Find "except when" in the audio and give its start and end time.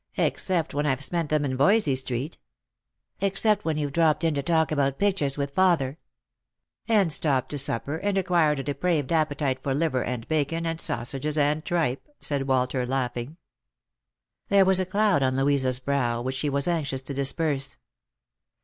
0.17-0.87, 3.21-3.77